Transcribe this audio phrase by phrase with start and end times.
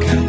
[0.00, 0.21] 가까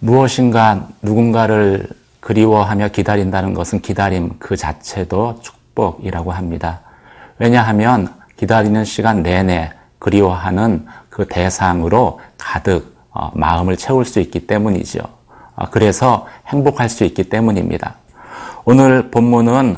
[0.00, 1.88] 무엇인가 누군가를
[2.20, 6.80] 그리워하며 기다린다는 것은 기다림 그 자체도 축복이라고 합니다.
[7.38, 15.00] 왜냐하면 기다리는 시간 내내 그리워하는 그 대상으로 가득 어, 마음을 채울 수 있기 때문이죠.
[15.56, 17.96] 어, 그래서 행복할 수 있기 때문입니다.
[18.64, 19.76] 오늘 본문은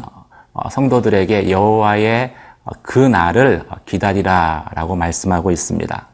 [0.52, 2.34] 어, 성도들에게 여호와의
[2.82, 6.06] 그 날을 기다리라라고 말씀하고 있습니다.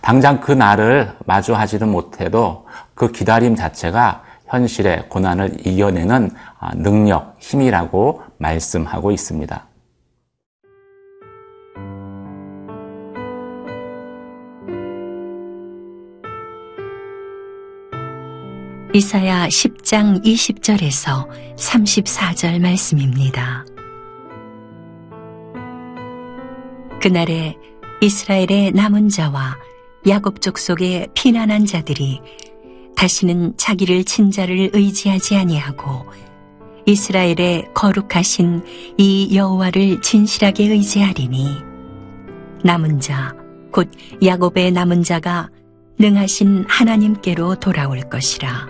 [0.00, 2.69] 당장 그 날을 마주하지는 못해도
[3.00, 6.32] 그 기다림 자체가 현실의 고난을 이겨내는
[6.76, 9.66] 능력, 힘이라고 말씀하고 있습니다.
[18.92, 23.64] 이사야 10장 20절에서 34절 말씀입니다.
[27.00, 27.56] 그날에
[28.02, 29.56] 이스라엘의 남은 자와
[30.06, 32.20] 야곱 족속의 피난한 자들이
[33.00, 36.06] 다시는 자기를 친자를 의지하지 아니하고
[36.86, 38.62] 이스라엘의 거룩하신
[38.98, 41.56] 이 여호와를 진실하게 의지하리니
[42.62, 43.40] 남은 자
[43.72, 43.88] 곧
[44.22, 45.48] 야곱의 남은 자가
[45.98, 48.68] 능하신 하나님께로 돌아올 것이라.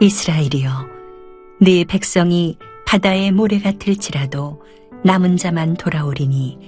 [0.00, 0.70] 이스라엘이여
[1.60, 4.62] 네 백성이 바다의 모래 같을지라도
[5.04, 6.58] 남은 자만 돌아오리니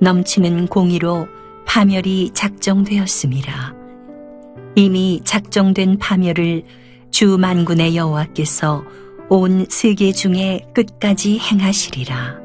[0.00, 1.28] 넘치는 공의로
[1.66, 3.79] 파멸이 작정되었음이라
[4.80, 6.62] 이미 작정된 파멸을
[7.10, 8.82] 주 만군의 여호와께서
[9.28, 12.38] 온 세계 중에 끝까지 행하시리라.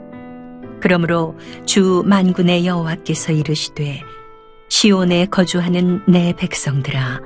[0.81, 4.01] 그러므로 주 만군의 여호와께서 이르시되
[4.67, 7.21] 시온에 거주하는 내 백성들아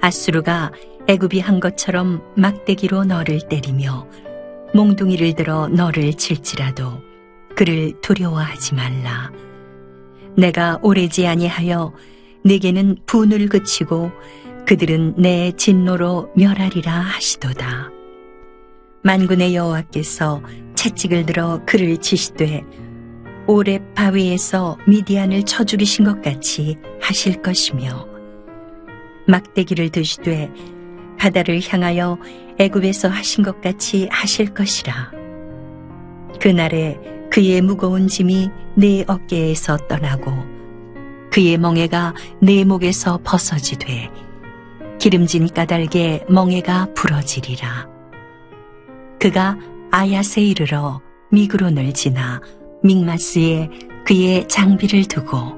[0.00, 0.72] 아수르가
[1.06, 4.08] 애굽이 한 것처럼 막대기로 너를 때리며
[4.74, 7.02] 몽둥이를 들어 너를 칠지라도
[7.54, 9.30] 그를 두려워하지 말라.
[10.36, 11.92] 내가 오래지 아니하여
[12.44, 14.10] 내게는 분을 그치고
[14.66, 17.90] 그들은 내 진노로 멸하리라 하시도다.
[19.02, 20.42] 만군의 여호와께서
[20.74, 22.62] 채찍을 들어 그를 치시되
[23.46, 28.06] 오랩 바위에서 미디안을 쳐 죽이신 것 같이 하실 것이며
[29.26, 30.50] 막대기를 드시되
[31.18, 32.18] 바다를 향하여
[32.58, 35.12] 애굽에서 하신 것 같이 하실 것이라.
[36.40, 36.98] 그날에
[37.30, 40.57] 그의 무거운 짐이 내 어깨에서 떠나고
[41.38, 44.10] 그의 멍에가 내 목에서 벗어지되
[44.98, 47.86] 기름진 까닭에 멍에가 부러지리라.
[49.20, 49.56] 그가
[49.92, 51.00] 아야세 이르러
[51.30, 52.40] 미그론을 지나
[52.82, 53.70] 믹마스에
[54.04, 55.54] 그의 장비를 두고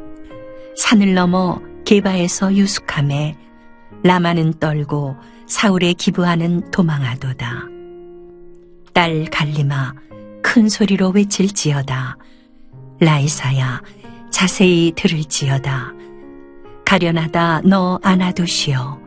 [0.77, 3.39] 산을 넘어 게바에서 유숙함에
[4.05, 5.17] 라마는 떨고
[5.47, 7.65] 사울의 기부하는 도망하도다.
[8.93, 9.95] 딸 갈리마
[10.43, 12.19] 큰 소리로 외칠지어다.
[13.01, 13.81] 라이사야
[14.31, 15.93] 자세히 들을지어다.
[16.85, 19.01] 가련하다 너 안아두시오.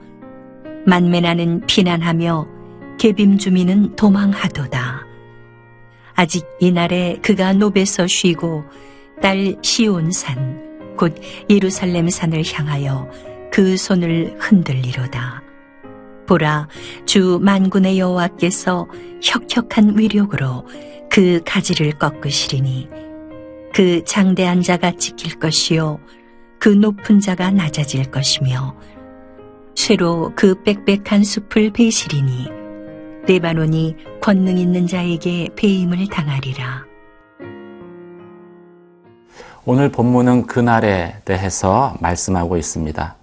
[0.85, 2.47] 만매나는 피난하며
[2.99, 5.05] 개빔 주민은 도망하도다.
[6.15, 8.63] 아직 이날에 그가 노베서 쉬고
[9.21, 11.15] 딸 시온산 곧
[11.49, 13.09] 예루살렘 산을 향하여
[13.51, 15.41] 그 손을 흔들리로다.
[16.27, 16.67] 보라
[17.05, 18.87] 주 만군의 여호와께서
[19.21, 20.65] 혁혁한 위력으로
[21.09, 22.89] 그 가지를 꺾으시리니
[23.73, 25.99] 그 장대한 자가 지킬 것이요
[26.59, 28.75] 그 높은 자가 낮아질 것이며
[29.75, 32.47] 쇠로 그 빽빽한 숲을 베시리니
[33.27, 36.85] 레바논이 권능 있는 자에게 배임을 당하리라.
[39.65, 43.15] 오늘 본문은 그날에 대해서 말씀하고 있습니다.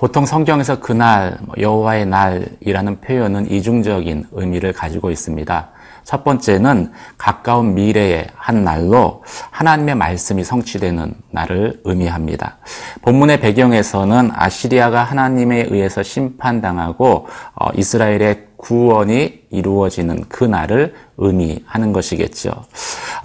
[0.00, 5.68] 보통 성경에서 그날, 뭐 여호와의 날이라는 표현은 이중적인 의미를 가지고 있습니다.
[6.04, 12.56] 첫 번째는 가까운 미래의 한 날로 하나님의 말씀이 성취되는 날을 의미합니다.
[13.02, 22.50] 본문의 배경에서는 아시리아가 하나님에 의해서 심판당하고 어, 이스라엘의 구원이 이루어지는 그 날을 의미하는 것이겠죠.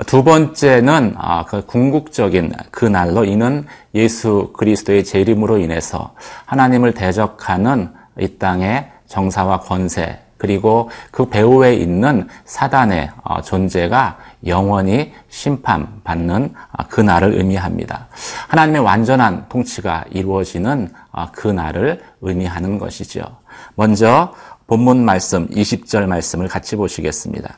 [0.05, 6.13] 두 번째는 아, 그 궁극적인 그 날로 이는 예수 그리스도의 재림으로 인해서
[6.45, 16.53] 하나님을 대적하는 이 땅의 정사와 권세 그리고 그 배후에 있는 사단의 어, 존재가 영원히 심판받는
[16.71, 18.07] 아, 그 날을 의미합니다.
[18.47, 23.21] 하나님의 완전한 통치가 이루어지는 어, 그 날을 의미하는 것이죠.
[23.75, 24.33] 먼저
[24.67, 27.57] 본문 말씀 20절 말씀을 같이 보시겠습니다.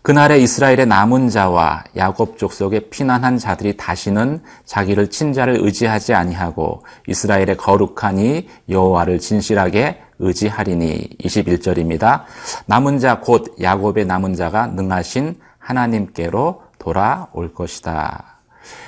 [0.00, 8.48] 그날에 이스라엘의 남은 자와 야곱 족속에 피난한 자들이 다시는 자기를 친자를 의지하지 아니하고 이스라엘의 거룩하니
[8.70, 12.22] 여호와를 진실하게 의지하리니 21절입니다.
[12.66, 18.38] 남은 자 곧 야곱의 남은 자가 능하신 하나님께로 돌아올 것이다.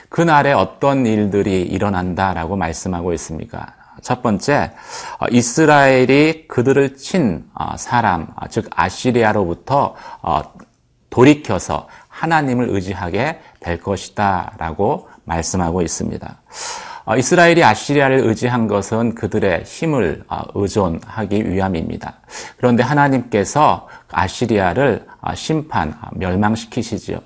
[0.08, 3.74] 그날에 어떤 일들이 일어난다라고 말씀하고 있습니까?
[4.02, 4.72] 첫 번째,
[5.18, 9.94] 어, 이스라엘이 그들을 친 어, 사람, 어, 즉 아시리아로부터
[11.10, 16.40] 돌이켜서 하나님을 의지하게 될 것이다 라고 말씀하고 있습니다.
[17.06, 22.20] 어, 이스라엘이 아시리아를 의지한 것은 그들의 힘을 어, 의존하기 위함입니다.
[22.56, 27.18] 그런데 하나님께서 아시리아를 어, 심판, 멸망시키시지요.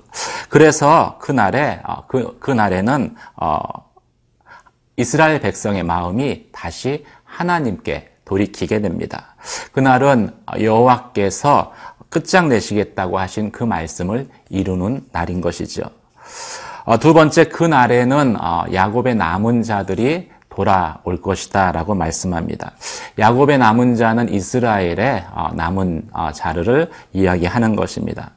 [0.48, 3.14] 그래서 그날에, 그, 그날에는,
[4.96, 9.34] 이스라엘 백성의 마음이 다시 하나님께 돌이키게 됩니다.
[9.72, 11.72] 그날은 여호와께서
[12.08, 15.82] 끝장내시겠다고 하신 그 말씀을 이루는 날인 것이죠.
[16.84, 22.72] 어, 두 번째 그 날에는 어, 야곱의 남은 자들이 돌아올 것이다 라고 말씀합니다.
[23.18, 28.30] 야곱의 남은 자는 이스라엘의 어, 남은 자를 이야기하는 것입니다.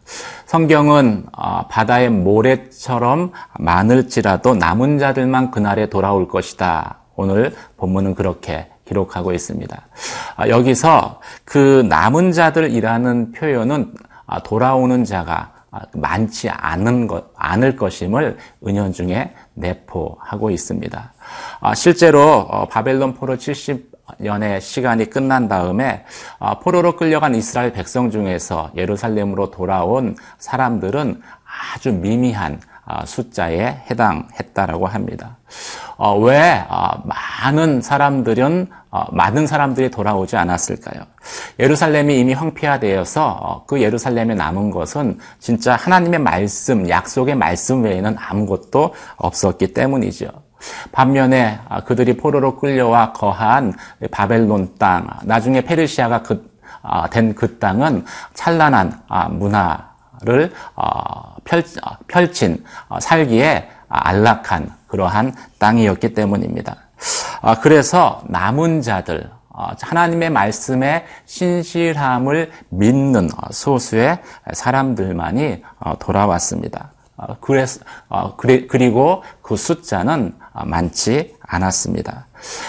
[0.46, 1.26] 성경은
[1.70, 6.98] 바다의 모래처럼 많을지라도 남은 자들만 그날에 돌아올 것이다.
[7.16, 9.82] 오늘 본문은 그렇게 기록하고 있습니다.
[10.36, 13.94] 아, 여기서 그 남은 자들이라는 표현은
[14.26, 21.14] 아, 돌아오는 자가 아, 많지 않은 것, 않을 것임을 은연중에 내포하고 있습니다.
[21.76, 26.06] 실제로 어, 바벨론 포로 70년의 시간이 끝난 다음에
[26.62, 31.22] 포로로 끌려간 이스라엘 백성 중에서 예루살렘으로 돌아온 사람들은
[31.76, 32.62] 아주 미미한
[33.06, 35.38] 숫자에 해당했다라고 합니다.
[35.98, 41.04] 어, 왜 어, 많은 사람들은 어, 많은 사람들이 돌아오지 않았을까요?
[41.60, 49.74] 예루살렘이 이미 황폐화되어서 그 예루살렘에 남은 것은 진짜 하나님의 말씀, 약속의 말씀 외에는 아무것도 없었기
[49.74, 50.30] 때문이죠.
[50.92, 53.74] 반면에 그들이 포로로 끌려와 거한
[54.10, 56.50] 바벨론 땅, 나중에 페르시아가 그,
[57.12, 59.00] 된그 땅은 찬란한
[59.30, 60.52] 문화를
[62.08, 62.64] 펼친
[63.00, 66.78] 살기에 안락한 그러한 땅이었기 때문입니다.
[67.42, 74.20] 아, 그래서 남은 자들, 어, 하나님의 말씀에 신실함을 믿는 어, 소수의
[74.54, 76.92] 사람들만이 어, 돌아왔습니다.
[78.38, 80.36] 그리고 그 숫자는
[80.66, 82.28] 많지 않았습니다.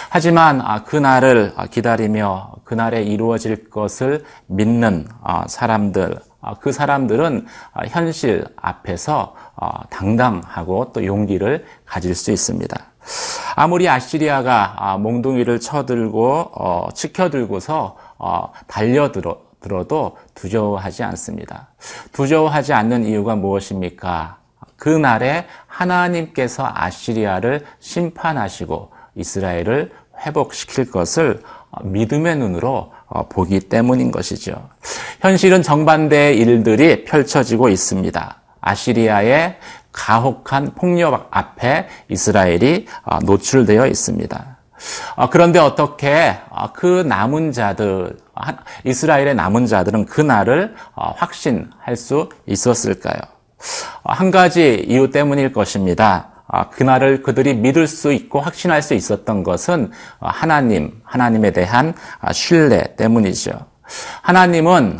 [0.09, 5.07] 하지만 그날을 기다리며 그날에 이루어질 것을 믿는
[5.45, 6.17] 사람들,
[6.61, 7.45] 그 사람들은
[7.89, 12.75] 현실 앞에서 어, 당당하고 또 용기를 가질 수 있습니다.
[13.55, 21.69] 아무리 아시리아가 아, 몽둥이를 쳐들고 어, 치켜들고서 어, 달려들어도 두려워하지 않습니다.
[22.13, 24.37] 두려워하지 않는 이유가 무엇입니까?
[24.77, 29.91] 그날에 하나님께서 아시리아를 심판하시고 이스라엘을
[30.25, 31.41] 회복시킬 것을
[31.83, 32.93] 믿음의 눈으로
[33.29, 34.69] 보기 때문인 것이죠.
[35.21, 38.35] 현실은 정반대의 일들이 펼쳐지고 있습니다.
[38.61, 39.57] 아시리아의
[39.91, 44.57] 가혹한 폭력 앞에 이스라엘이 어, 노출되어 있습니다.
[45.15, 48.17] 어, 그런데 어떻게 어, 그 남은 자들,
[48.85, 53.19] 이스라엘의 남은 자들은 그 날을 확신할 수 있었을까요?
[54.03, 56.38] 한 가지 이유 때문일 것입니다.
[56.71, 61.93] 그날을 그들이 믿을 수 있고 확신할 수 있었던 것은 하나님, 하나님에 대한
[62.31, 63.51] 신뢰 때문이죠.
[64.21, 64.99] 하나님은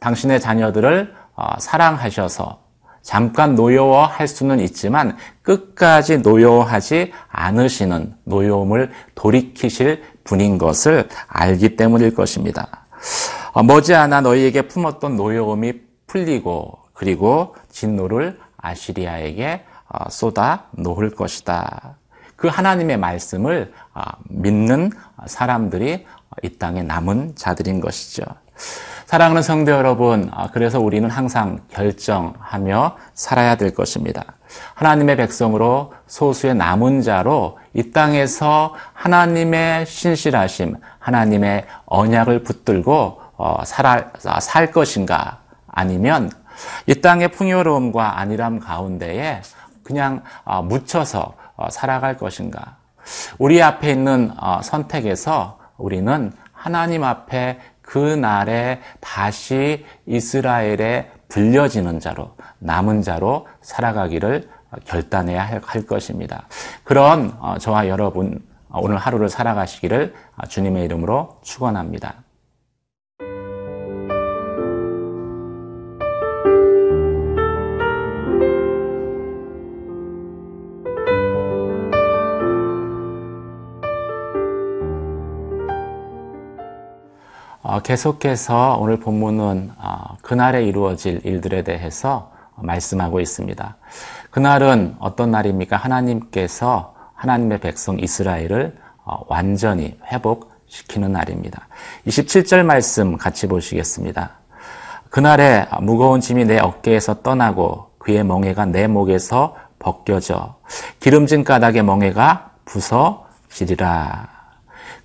[0.00, 1.14] 당신의 자녀들을
[1.58, 2.60] 사랑하셔서
[3.02, 12.84] 잠깐 노여워할 수는 있지만 끝까지 노여워하지 않으시는 노여움을 돌이키실 분인 것을 알기 때문일 것입니다.
[13.52, 15.72] 어, 머지않아 너희에게 품었던 노여움이
[16.06, 19.67] 풀리고 그리고 진노를 아시리아에게 어,
[20.10, 21.96] 쏟아 놓을 것이다.
[22.36, 24.90] 그 하나님의 말씀을 어, 믿는
[25.26, 26.06] 사람들이
[26.42, 28.24] 이 땅에 남은 자들인 것이죠.
[29.06, 34.24] 사랑하는 성도 여러분, 아, 그래서 우리는 항상 결정하며 살아야 될 것입니다.
[34.74, 44.72] 하나님의 백성으로 소수의 남은 자로 이 땅에서 하나님의 신실하심, 하나님의 언약을 붙들고 어, 살아, 살
[44.72, 46.30] 것인가 아니면
[46.86, 49.40] 이 땅의 풍요로움과 안일함 가운데에
[49.88, 52.76] 그냥 어, 묻혀서 어, 살아갈 것인가.
[53.38, 54.30] 우리 앞에 있는
[54.62, 64.50] 선택에서 우리는 하나님 앞에 그 날에 다시 이스라엘에 불려지는 자로 남은 자로 살아가기를
[64.84, 66.46] 결단해야 할, 할 것입니다.
[66.84, 72.16] 그런 어, 저와 여러분 어, 오늘 하루를 살아가시기를 어, 주님의 이름으로 축원합니다.
[87.82, 93.76] 계속해서 오늘 본문은 어, 그날에 이루어질 일들에 대해서 말씀하고 있습니다.
[94.30, 95.76] 그날은 어떤 날입니까?
[95.76, 101.68] 하나님께서 하나님의 백성 이스라엘을 어, 완전히 회복시키는 날입니다.
[102.06, 104.38] 27절 말씀 같이 보시겠습니다.
[105.10, 110.56] 그날에 무거운 짐이 내 어깨에서 떠나고 그의 멍에가 내 목에서 벗겨져
[111.00, 114.37] 기름진 가닥의 멍에가 부서지리라.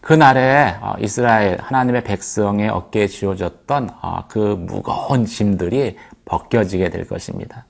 [0.03, 5.95] 그날에 어, 이스라엘 하나님의 백성의 어깨에 지어졌던 어, 그 무거운 짐들이
[6.25, 7.65] 벗겨지게 될 것입니다.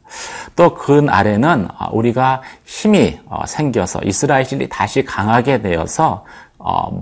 [0.56, 6.26] 또 그날에는 어, 우리가 힘이 생겨서 이스라엘이 다시 강하게 되어서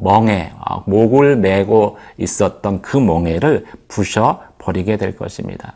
[0.01, 0.51] 멍에
[0.85, 5.75] 목을 메고 있었던 그 멍에를 부셔 버리게 될 것입니다.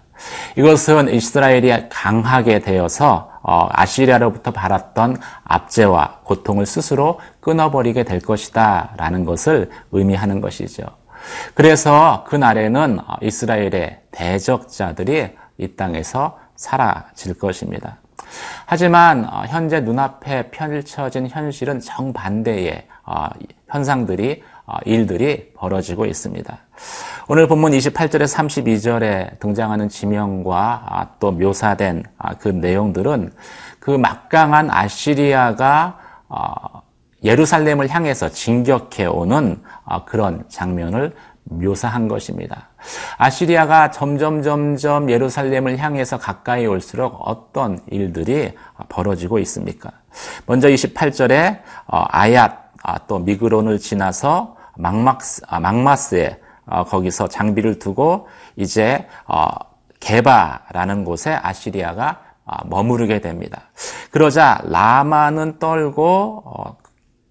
[0.58, 10.42] 이것은 이스라엘이 강하게 되어서 아시리아로부터 받았던 압제와 고통을 스스로 끊어버리게 될 것이다 라는 것을 의미하는
[10.42, 10.84] 것이죠.
[11.54, 17.98] 그래서 그날에는 이스라엘의 대적자들이 이 땅에서 사라질 것입니다.
[18.66, 22.88] 하지만 현재 눈앞에 펼쳐진 현실은 정반대의
[23.70, 24.44] 현상들이
[24.86, 26.58] 일들이 벌어지고 있습니다.
[27.28, 32.04] 오늘 본문 28절에서 32절에 등장하는 지명과 또 묘사된
[32.40, 33.32] 그 내용들은
[33.80, 36.00] 그 막강한 아시리아가
[37.24, 39.62] 예루살렘을 향해서 진격해 오는
[40.06, 42.70] 그런 장면을 묘사한 것입니다.
[43.18, 48.54] 아시리아가 점점 점점 예루살렘을 향해서 가까이 올수록 어떤 일들이
[48.90, 49.92] 벌어지고 있습니까?
[50.48, 52.65] 먼저 28절에 아얏
[53.08, 56.40] 또 미그론을 지나서 막막스, 막마스에
[56.88, 59.08] 거기서 장비를 두고 이제
[60.00, 62.22] 게바라는 곳에 아시리아가
[62.66, 63.64] 머무르게 됩니다.
[64.12, 66.78] 그러자 라마는 떨고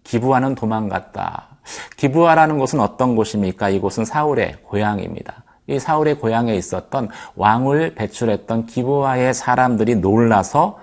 [0.02, 1.48] 기부하는 도망갔다.
[1.96, 3.70] 기부하라는 곳은 어떤 곳입니까?
[3.70, 5.44] 이곳은 사울의 고향입니다.
[5.66, 10.78] 이 사울의 고향에 있었던 왕을 배출했던 기부하의 사람들이 놀라서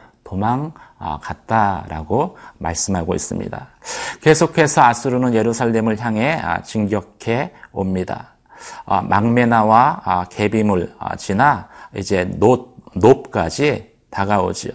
[1.11, 3.67] 도망갔다라고 말씀하고 있습니다.
[4.21, 8.35] 계속해서 아수르는 예루살렘을 향해 진격해 옵니다.
[8.85, 14.71] 막메나와 게빔을 지나 이제 높, 높까지 다가오지요.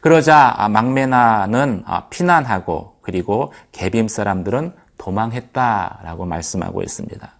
[0.00, 7.30] 그러자 막메나는 피난하고 그리고 게빔 사람들은 도망했다라고 말씀하고 있습니다.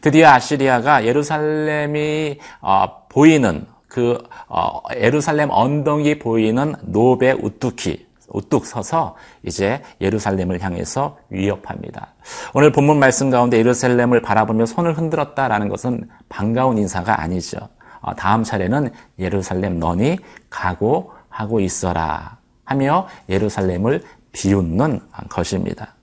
[0.00, 9.82] 드디어 아시리아가 예루살렘이 어, 보이는 그 어, 예루살렘 언덕이 보이는 노베 우뚝히 우뚝 서서 이제
[10.00, 12.14] 예루살렘을 향해서 위협합니다.
[12.52, 17.58] 오늘 본문 말씀 가운데 예루살렘을 바라보며 손을 흔들었다라는 것은 반가운 인사가 아니죠.
[18.00, 20.18] 어, 다음 차례는 예루살렘 너니
[20.50, 24.02] 각오하고 있어라 하며 예루살렘을
[24.32, 25.94] 비웃는 것입니다.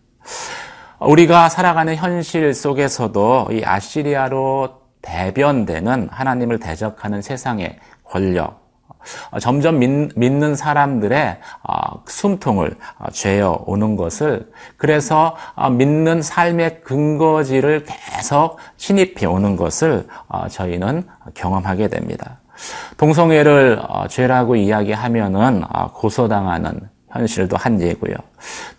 [1.00, 8.66] 우리가 살아가는 현실 속에서도 이 아시리아로 대변되는 하나님을 대적하는 세상의 권력,
[9.40, 17.86] 점점 믿 는 사람들의 어, 숨통을 어, 죄어 오는 것을 그래서 어, 믿는 삶의 근거지를
[17.86, 20.08] 계속 침입해 오는 것을
[20.50, 22.40] 저희는 경험하게 됩니다.
[22.98, 28.14] 동성애를 죄라고 이야기하면은 고소당하는 현실도 한 예고요.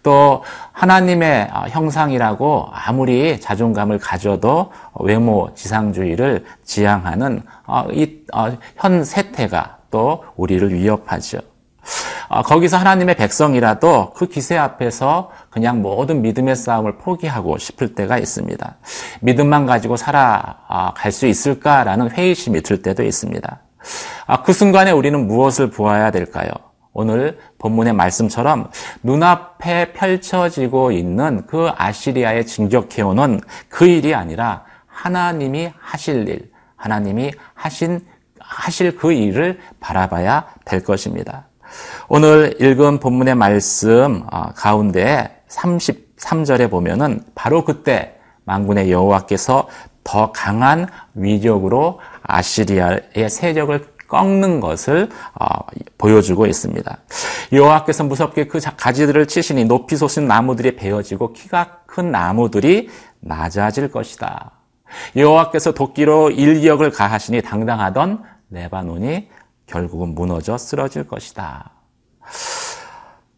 [0.02, 10.24] 또 하나님의 어, 형상이라고 아무리 자존감을 가져도 외모 지상주의를 지향하는 어, 이현 어, 세태가 또
[10.36, 11.38] 우리를 위협하죠.
[12.44, 18.76] 거기서 하나님의 백성이라도 그 기세 앞에서 그냥 모든 믿음의 싸움을 포기하고 싶을 때가 있습니다.
[19.20, 23.60] 믿음만 가지고 살아갈 수 있을까라는 회의심이 들 때도 있습니다.
[24.44, 26.50] 그 순간에 우리는 무엇을 보아야 될까요?
[26.92, 28.70] 오늘 본문의 말씀처럼
[29.02, 38.00] 눈앞에 펼쳐지고 있는 그 아시리아에 진격해오는 그 일이 아니라 하나님이 하실 일, 하나님이 하신,
[38.38, 41.46] 하실 그 일을 바라봐야 될 것입니다.
[42.08, 49.68] 오늘 읽은 본문의 말씀 어, 가운데 33절에 보면은 바로 그때 만군의 여호와께서
[50.04, 55.08] 더 강한 위력으로 아시리아의 세력을 꺾는 것을
[55.38, 55.46] 어,
[55.98, 56.98] 보여주고 있습니다.
[57.52, 62.88] 여호와께서 무섭게 그 가지들을 치시니 높이 솟은 나무들이 베어지고 키가 큰 나무들이
[63.20, 64.52] 낮아질 것이다.
[65.16, 69.28] 여호와께서 도끼로 일격을 가하시니 당당하던 레바논이
[69.66, 71.70] 결국은 무너져 쓰러질 것이다.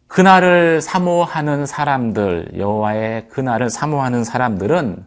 [0.07, 5.05] 그날을 사모하는 사람들, 여호와의 그날을 사모하는 사람들은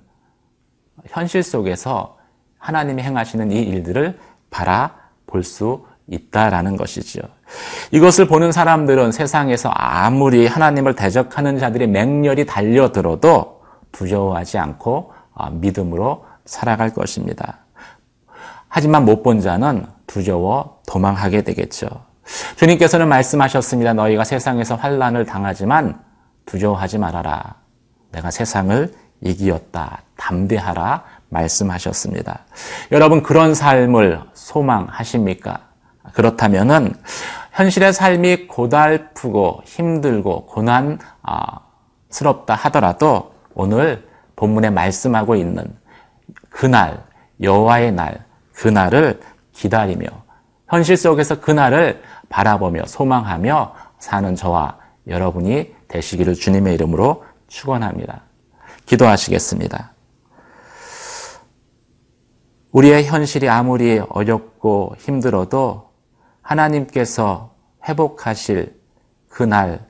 [1.08, 2.18] 현실 속에서
[2.58, 4.18] 하나님이 행하시는 이 일들을
[4.50, 5.01] 바라
[5.32, 7.22] 볼 수 있다라는 것이지요.
[7.92, 13.62] 이것을 보는 사람들은 세상에서 아무리 하나님을 대적하는 자들의 맹렬히 달려들어도
[13.92, 17.58] 두려워하지 않고 아, 믿음으로 살아갈 것입니다.
[18.68, 21.88] 하지만 못 본 자는 두려워 도망하게 되겠죠.
[22.56, 23.92] 주님께서는 말씀하셨습니다.
[23.94, 26.00] 너희가 세상에서 환란을 당하지만
[26.46, 27.54] 두려워하지 말아라.
[28.10, 30.02] 내가 세상을 이기었다.
[30.16, 31.04] 담대하라.
[31.32, 32.40] 말씀하셨습니다.
[32.92, 35.60] 여러분 그런 삶을 소망하십니까?
[36.12, 36.94] 그렇다면은
[37.52, 45.64] 현실의 삶이 고달프고 힘들고 고난스럽다 하더라도 오늘 본문에 말씀하고 있는
[46.48, 47.04] 그날
[47.40, 48.24] 여호와의 날
[48.54, 49.20] 그날을
[49.52, 50.06] 기다리며
[50.68, 58.22] 현실 속에서 그날을 바라보며 소망하며 사는 저와 여러분이 되시기를 주님의 이름으로 축원합니다.
[58.86, 59.92] 기도하시겠습니다.
[62.72, 65.90] 우리의 현실이 아무리 어렵고 힘들어도
[66.40, 67.54] 하나님께서
[67.86, 68.74] 회복하실
[69.28, 69.86] 그날,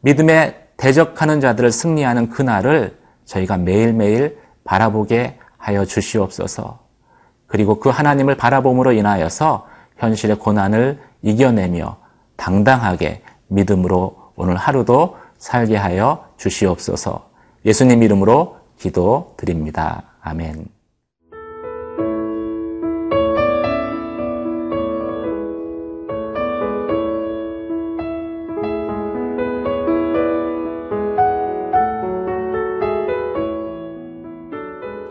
[0.00, 6.80] 믿음에 대적하는 자들을 승리하는 그날을 저희가 매일매일 바라보게 하여 주시옵소서.
[7.46, 9.66] 그리고 그 하나님을 바라봄으로 인하여서
[9.98, 11.96] 현실의 고난을 이겨내며
[12.36, 17.30] 당당하게 믿음으로 오늘 하루도 살게 하여 주시옵소서.
[17.64, 20.04] 예수님 이름으로 기도 드립니다.
[20.22, 20.79] 아멘.